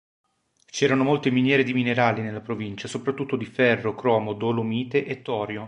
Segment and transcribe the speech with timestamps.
[0.65, 5.59] C'erano molte miniere di minerali nella provincia, soprattutto di ferro, cromo, dolomite e torio.